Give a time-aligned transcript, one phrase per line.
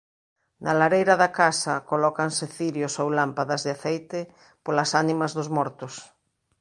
[0.63, 4.19] Na lareira da casa colócanse cirios ou lámpadas de aceite
[4.63, 5.93] polas ánimas dos mortos.